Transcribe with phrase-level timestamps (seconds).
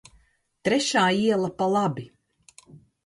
[0.67, 2.07] Trešā iela pa labi.